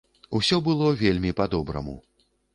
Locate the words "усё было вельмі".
0.39-1.35